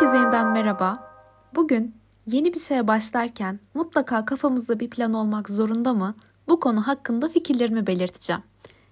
[0.00, 1.12] Herkese yeniden merhaba.
[1.54, 1.94] Bugün
[2.26, 6.14] yeni bir şeye başlarken mutlaka kafamızda bir plan olmak zorunda mı?
[6.48, 8.42] Bu konu hakkında fikirlerimi belirteceğim.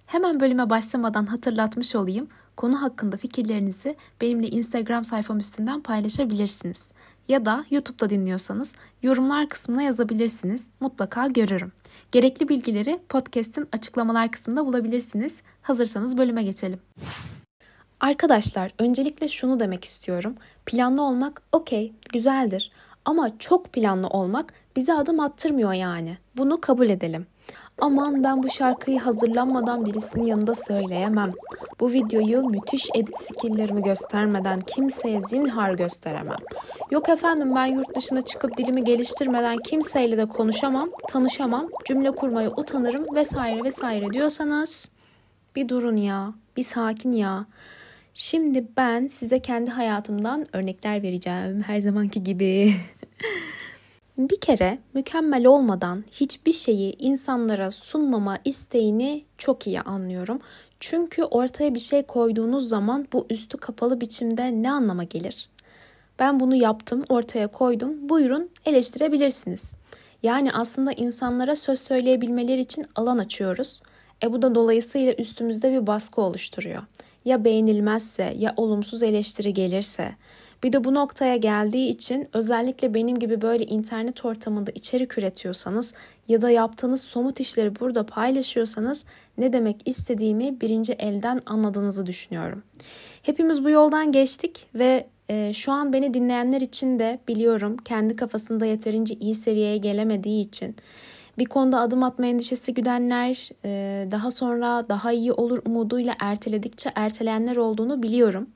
[0.05, 2.27] Hemen bölüme başlamadan hatırlatmış olayım.
[2.57, 6.87] Konu hakkında fikirlerinizi benimle Instagram sayfam üstünden paylaşabilirsiniz.
[7.27, 8.71] Ya da YouTube'da dinliyorsanız
[9.03, 10.67] yorumlar kısmına yazabilirsiniz.
[10.79, 11.71] Mutlaka görürüm.
[12.11, 15.41] Gerekli bilgileri podcast'in açıklamalar kısmında bulabilirsiniz.
[15.61, 16.79] Hazırsanız bölüme geçelim.
[17.99, 20.35] Arkadaşlar öncelikle şunu demek istiyorum.
[20.65, 22.71] Planlı olmak okey, güzeldir.
[23.05, 26.17] Ama çok planlı olmak bize adım attırmıyor yani.
[26.37, 27.27] Bunu kabul edelim.
[27.81, 31.31] Aman ben bu şarkıyı hazırlanmadan birisinin yanında söyleyemem.
[31.79, 36.39] Bu videoyu müthiş edit skilllerimi göstermeden kimseye zinhar gösteremem.
[36.91, 43.05] Yok efendim ben yurt dışına çıkıp dilimi geliştirmeden kimseyle de konuşamam, tanışamam, cümle kurmaya utanırım
[43.15, 44.89] vesaire vesaire diyorsanız
[45.55, 47.45] bir durun ya, bir sakin ya.
[48.21, 52.73] Şimdi ben size kendi hayatımdan örnekler vereceğim her zamanki gibi.
[54.17, 60.39] bir kere mükemmel olmadan hiçbir şeyi insanlara sunmama isteğini çok iyi anlıyorum.
[60.79, 65.49] Çünkü ortaya bir şey koyduğunuz zaman bu üstü kapalı biçimde ne anlama gelir?
[66.19, 68.09] Ben bunu yaptım, ortaya koydum.
[68.09, 69.73] Buyurun eleştirebilirsiniz.
[70.23, 73.81] Yani aslında insanlara söz söyleyebilmeleri için alan açıyoruz.
[74.23, 76.83] E bu da dolayısıyla üstümüzde bir baskı oluşturuyor
[77.25, 80.15] ya beğenilmezse ya olumsuz eleştiri gelirse
[80.63, 85.93] bir de bu noktaya geldiği için özellikle benim gibi böyle internet ortamında içerik üretiyorsanız
[86.27, 89.05] ya da yaptığınız somut işleri burada paylaşıyorsanız
[89.37, 92.63] ne demek istediğimi birinci elden anladığınızı düşünüyorum.
[93.23, 98.65] Hepimiz bu yoldan geçtik ve e, şu an beni dinleyenler için de biliyorum kendi kafasında
[98.65, 100.75] yeterince iyi seviyeye gelemediği için
[101.39, 107.55] bir konuda adım atma endişesi güdenler, e, daha sonra daha iyi olur umuduyla erteledikçe erteleyenler
[107.55, 108.49] olduğunu biliyorum.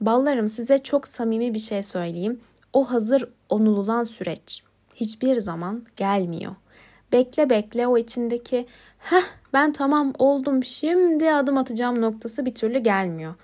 [0.00, 2.40] Ballarım size çok samimi bir şey söyleyeyim.
[2.72, 4.62] O hazır onululan süreç
[4.94, 6.54] hiçbir zaman gelmiyor.
[7.12, 8.66] Bekle bekle o içindeki
[8.98, 9.22] heh
[9.52, 13.34] ben tamam oldum şimdi adım atacağım noktası bir türlü gelmiyor.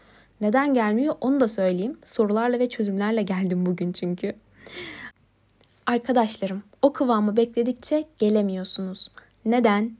[0.40, 1.98] Neden gelmiyor onu da söyleyeyim.
[2.04, 4.34] Sorularla ve çözümlerle geldim bugün çünkü.
[5.86, 9.10] Arkadaşlarım, o kıvamı bekledikçe gelemiyorsunuz.
[9.44, 9.96] Neden?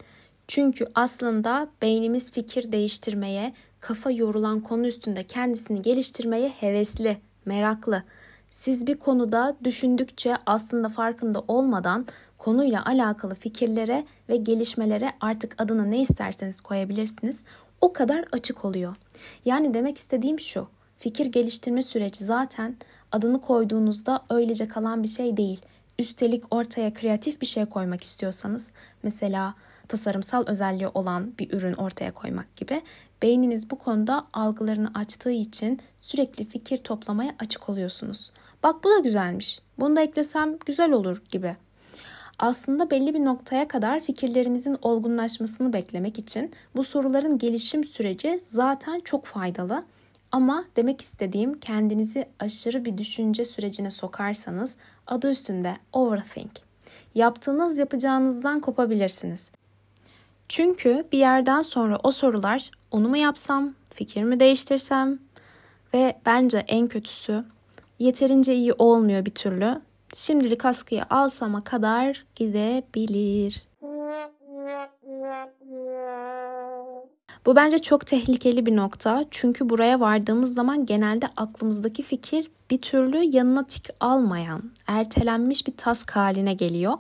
[0.49, 8.03] Çünkü aslında beynimiz fikir değiştirmeye, kafa yorulan konu üstünde kendisini geliştirmeye hevesli, meraklı.
[8.51, 12.07] Siz bir konuda düşündükçe aslında farkında olmadan
[12.39, 17.43] konuyla alakalı fikirlere ve gelişmelere artık adını ne isterseniz koyabilirsiniz.
[17.81, 18.97] O kadar açık oluyor.
[19.45, 20.69] Yani demek istediğim şu.
[20.99, 22.77] Fikir geliştirme süreci zaten
[23.13, 25.61] adını koyduğunuzda öylece kalan bir şey değil
[25.99, 28.73] üstelik ortaya kreatif bir şey koymak istiyorsanız
[29.03, 29.55] mesela
[29.89, 32.83] tasarımsal özelliği olan bir ürün ortaya koymak gibi
[33.23, 38.31] beyniniz bu konuda algılarını açtığı için sürekli fikir toplamaya açık oluyorsunuz.
[38.63, 39.61] Bak bu da güzelmiş.
[39.79, 41.57] Bunu da eklesem güzel olur gibi.
[42.39, 49.27] Aslında belli bir noktaya kadar fikirlerimizin olgunlaşmasını beklemek için bu soruların gelişim süreci zaten çok
[49.27, 49.85] faydalı.
[50.33, 54.77] Ama demek istediğim kendinizi aşırı bir düşünce sürecine sokarsanız
[55.09, 56.51] adı üstünde overthink.
[57.15, 59.51] Yaptığınız yapacağınızdan kopabilirsiniz.
[60.49, 65.19] Çünkü bir yerden sonra o sorular onu mu yapsam, fikir mi değiştirsem
[65.95, 67.45] ve bence en kötüsü
[67.99, 69.81] yeterince iyi olmuyor bir türlü.
[70.15, 73.68] Şimdilik askıya alsama kadar gidebilir.
[77.47, 79.25] Bu bence çok tehlikeli bir nokta.
[79.31, 86.11] Çünkü buraya vardığımız zaman genelde aklımızdaki fikir bir türlü yanına tik almayan, ertelenmiş bir task
[86.11, 86.95] haline geliyor.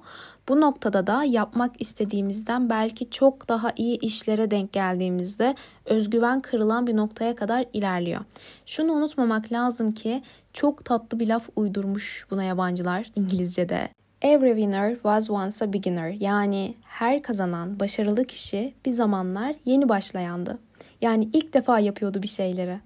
[0.48, 5.54] Bu noktada da yapmak istediğimizden belki çok daha iyi işlere denk geldiğimizde
[5.84, 8.20] özgüven kırılan bir noktaya kadar ilerliyor.
[8.66, 10.22] Şunu unutmamak lazım ki
[10.52, 13.88] çok tatlı bir laf uydurmuş buna yabancılar İngilizce'de.
[14.22, 16.10] Every winner was once a beginner.
[16.20, 20.58] Yani her kazanan başarılı kişi bir zamanlar yeni başlayandı.
[21.00, 22.80] Yani ilk defa yapıyordu bir şeyleri.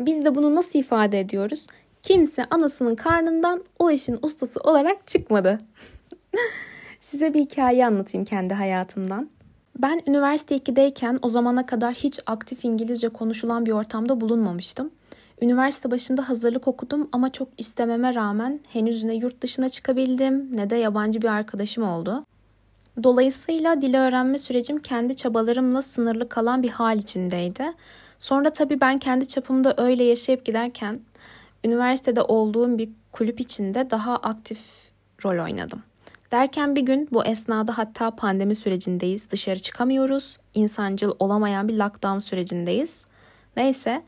[0.00, 1.66] Biz de bunu nasıl ifade ediyoruz?
[2.02, 5.58] Kimse anasının karnından o işin ustası olarak çıkmadı.
[7.00, 9.30] Size bir hikaye anlatayım kendi hayatımdan.
[9.78, 14.90] Ben üniversite 2'deyken o zamana kadar hiç aktif İngilizce konuşulan bir ortamda bulunmamıştım.
[15.40, 20.76] Üniversite başında hazırlık okudum ama çok istememe rağmen henüz ne yurt dışına çıkabildim ne de
[20.76, 22.24] yabancı bir arkadaşım oldu.
[23.02, 27.72] Dolayısıyla dili öğrenme sürecim kendi çabalarımla sınırlı kalan bir hal içindeydi.
[28.18, 31.00] Sonra tabii ben kendi çapımda öyle yaşayıp giderken
[31.64, 34.60] üniversitede olduğum bir kulüp içinde daha aktif
[35.24, 35.82] rol oynadım.
[36.32, 39.30] Derken bir gün bu esnada hatta pandemi sürecindeyiz.
[39.30, 40.36] Dışarı çıkamıyoruz.
[40.54, 43.06] İnsancıl olamayan bir lockdown sürecindeyiz.
[43.56, 44.02] Neyse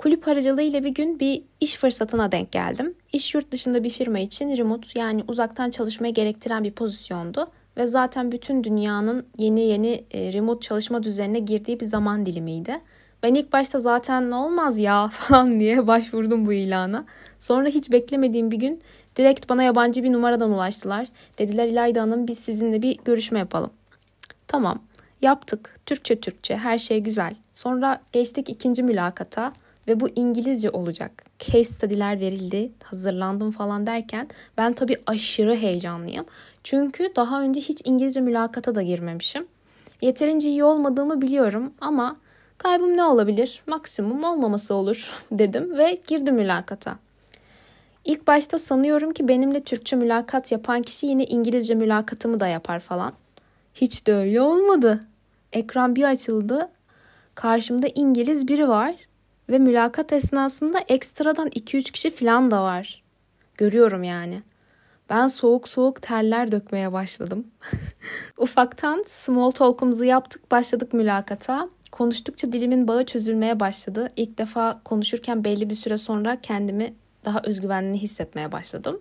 [0.00, 2.94] Kulüp aracılığıyla bir gün bir iş fırsatına denk geldim.
[3.12, 7.50] İş yurt dışında bir firma için remote yani uzaktan çalışmayı gerektiren bir pozisyondu.
[7.76, 12.80] Ve zaten bütün dünyanın yeni yeni e, remote çalışma düzenine girdiği bir zaman dilimiydi.
[13.22, 17.04] Ben ilk başta zaten ne olmaz ya falan diye başvurdum bu ilana.
[17.38, 18.82] Sonra hiç beklemediğim bir gün
[19.16, 21.06] direkt bana yabancı bir numaradan ulaştılar.
[21.38, 23.70] Dediler İlayda Hanım biz sizinle bir görüşme yapalım.
[24.48, 24.82] Tamam
[25.22, 25.80] yaptık.
[25.86, 27.34] Türkçe Türkçe her şey güzel.
[27.52, 29.52] Sonra geçtik ikinci mülakata
[29.90, 31.24] ve bu İngilizce olacak.
[31.38, 36.24] Case study'ler verildi, hazırlandım falan derken ben tabii aşırı heyecanlıyım.
[36.64, 39.46] Çünkü daha önce hiç İngilizce mülakata da girmemişim.
[40.00, 42.16] Yeterince iyi olmadığımı biliyorum ama
[42.58, 43.62] kaybım ne olabilir?
[43.66, 46.98] Maksimum olmaması olur dedim ve girdim mülakata.
[48.04, 53.12] İlk başta sanıyorum ki benimle Türkçe mülakat yapan kişi yine İngilizce mülakatımı da yapar falan.
[53.74, 55.00] Hiç de öyle olmadı.
[55.52, 56.68] Ekran bir açıldı.
[57.34, 58.94] Karşımda İngiliz biri var
[59.50, 63.02] ve mülakat esnasında ekstradan 2-3 kişi falan da var.
[63.54, 64.42] Görüyorum yani.
[65.10, 67.46] Ben soğuk soğuk terler dökmeye başladım.
[68.38, 71.68] Ufaktan small talk'umuzu yaptık, başladık mülakata.
[71.92, 74.12] Konuştukça dilimin bağı çözülmeye başladı.
[74.16, 76.94] İlk defa konuşurken belli bir süre sonra kendimi
[77.24, 79.00] daha özgüvenli hissetmeye başladım.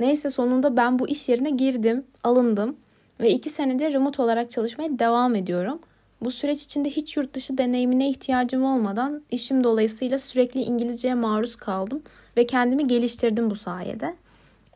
[0.00, 2.76] Neyse sonunda ben bu iş yerine girdim, alındım
[3.20, 5.80] ve iki senedir remote olarak çalışmaya devam ediyorum.
[6.24, 12.02] Bu süreç içinde hiç yurt dışı deneyimine ihtiyacım olmadan işim dolayısıyla sürekli İngilizceye maruz kaldım
[12.36, 14.16] ve kendimi geliştirdim bu sayede.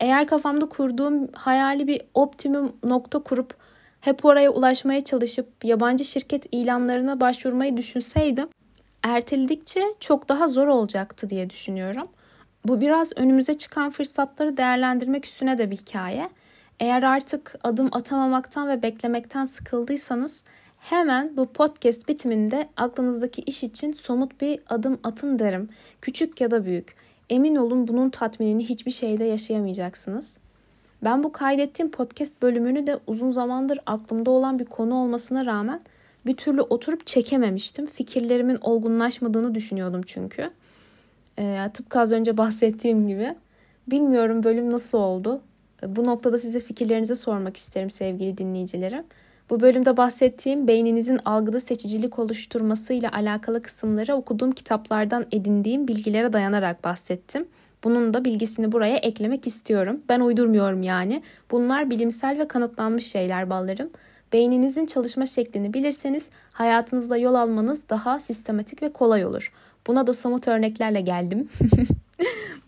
[0.01, 3.55] Eğer kafamda kurduğum hayali bir optimum nokta kurup
[4.01, 8.49] hep oraya ulaşmaya çalışıp yabancı şirket ilanlarına başvurmayı düşünseydim
[9.03, 12.09] erteledikçe çok daha zor olacaktı diye düşünüyorum.
[12.65, 16.31] Bu biraz önümüze çıkan fırsatları değerlendirmek üstüne de bir hikaye.
[16.81, 20.45] Eğer artık adım atamamaktan ve beklemekten sıkıldıysanız
[20.91, 25.69] hemen bu podcast bitiminde aklınızdaki iş için somut bir adım atın derim.
[26.01, 26.97] Küçük ya da büyük.
[27.31, 30.39] Emin olun bunun tatminini hiçbir şeyde yaşayamayacaksınız.
[31.05, 35.81] Ben bu kaydettiğim podcast bölümünü de uzun zamandır aklımda olan bir konu olmasına rağmen
[36.27, 37.87] bir türlü oturup çekememiştim.
[37.87, 40.51] Fikirlerimin olgunlaşmadığını düşünüyordum çünkü.
[41.39, 43.35] E, tıpkı az önce bahsettiğim gibi.
[43.87, 45.41] Bilmiyorum bölüm nasıl oldu.
[45.87, 49.05] Bu noktada size fikirlerinizi sormak isterim sevgili dinleyicilerim.
[49.51, 57.49] Bu bölümde bahsettiğim beyninizin algıda seçicilik oluşturmasıyla alakalı kısımları okuduğum kitaplardan edindiğim bilgilere dayanarak bahsettim.
[57.85, 60.01] Bunun da bilgisini buraya eklemek istiyorum.
[60.09, 61.23] Ben uydurmuyorum yani.
[61.51, 63.91] Bunlar bilimsel ve kanıtlanmış şeyler ballarım.
[64.33, 69.53] Beyninizin çalışma şeklini bilirseniz hayatınızda yol almanız daha sistematik ve kolay olur.
[69.87, 71.49] Buna da somut örneklerle geldim.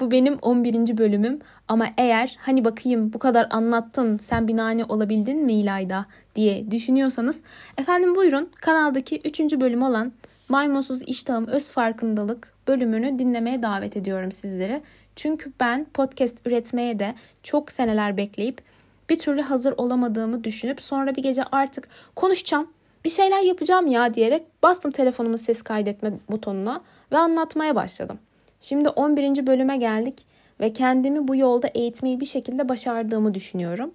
[0.01, 0.99] bu benim 11.
[0.99, 7.43] bölümüm ama eğer hani bakayım bu kadar anlattın sen binane olabildin mi İlayda diye düşünüyorsanız
[7.79, 9.41] efendim buyurun kanaldaki 3.
[9.41, 10.13] bölüm olan
[10.49, 14.83] Maymunsuz İştahım Öz Farkındalık bölümünü dinlemeye davet ediyorum sizleri.
[15.17, 18.63] Çünkü ben podcast üretmeye de çok seneler bekleyip
[19.11, 22.69] bir türlü hazır olamadığımı düşünüp sonra bir gece artık konuşacağım,
[23.05, 26.81] bir şeyler yapacağım ya diyerek bastım telefonumun ses kaydetme butonuna
[27.13, 28.19] ve anlatmaya başladım.
[28.61, 29.47] Şimdi 11.
[29.47, 30.27] bölüme geldik
[30.61, 33.91] ve kendimi bu yolda eğitmeyi bir şekilde başardığımı düşünüyorum.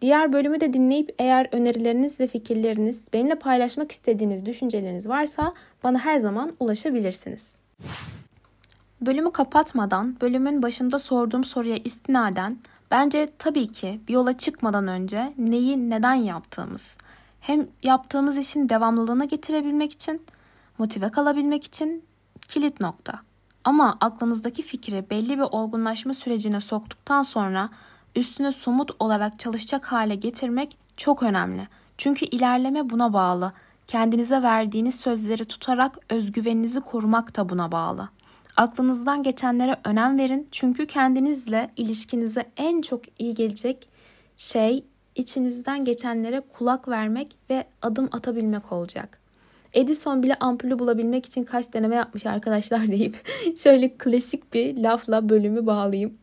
[0.00, 6.16] Diğer bölümü de dinleyip eğer önerileriniz ve fikirleriniz, benimle paylaşmak istediğiniz düşünceleriniz varsa bana her
[6.16, 7.58] zaman ulaşabilirsiniz.
[9.00, 12.58] Bölümü kapatmadan bölümün başında sorduğum soruya istinaden
[12.90, 16.96] bence tabii ki bir yola çıkmadan önce neyi neden yaptığımız,
[17.40, 20.22] hem yaptığımız işin devamlılığına getirebilmek için,
[20.78, 22.04] motive kalabilmek için
[22.48, 23.20] kilit nokta.
[23.64, 27.70] Ama aklınızdaki fikri belli bir olgunlaşma sürecine soktuktan sonra
[28.16, 31.68] üstüne somut olarak çalışacak hale getirmek çok önemli.
[31.98, 33.52] Çünkü ilerleme buna bağlı.
[33.86, 38.08] Kendinize verdiğiniz sözleri tutarak özgüveninizi korumak da buna bağlı.
[38.56, 43.88] Aklınızdan geçenlere önem verin çünkü kendinizle ilişkinize en çok iyi gelecek
[44.36, 49.23] şey içinizden geçenlere kulak vermek ve adım atabilmek olacak.
[49.74, 53.16] Edison bile ampulü bulabilmek için kaç deneme yapmış arkadaşlar deyip
[53.56, 56.18] şöyle klasik bir lafla bölümü bağlayayım.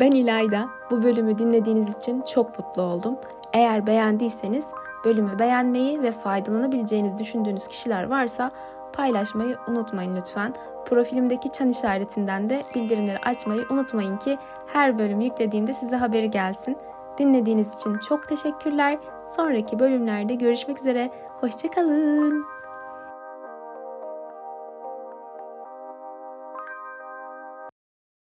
[0.00, 0.68] Ben İlayda.
[0.90, 3.16] Bu bölümü dinlediğiniz için çok mutlu oldum.
[3.52, 4.66] Eğer beğendiyseniz
[5.04, 8.50] bölümü beğenmeyi ve faydalanabileceğiniz düşündüğünüz kişiler varsa
[8.92, 10.54] paylaşmayı unutmayın lütfen.
[10.86, 16.76] Profilimdeki çan işaretinden de bildirimleri açmayı unutmayın ki her bölüm yüklediğimde size haberi gelsin.
[17.18, 18.98] Dinlediğiniz için çok teşekkürler.
[19.26, 21.10] Sonraki bölümlerde görüşmek üzere.
[21.40, 22.44] Hoşçakalın.